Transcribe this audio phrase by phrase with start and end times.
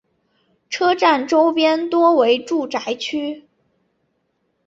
[0.67, 3.47] 车站周边多为住宅区。